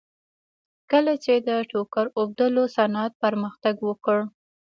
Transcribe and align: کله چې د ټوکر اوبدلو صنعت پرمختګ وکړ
کله 0.91 1.13
چې 1.23 1.33
د 1.47 1.49
ټوکر 1.69 2.05
اوبدلو 2.19 2.63
صنعت 2.75 3.11
پرمختګ 3.23 3.75
وکړ 3.89 4.17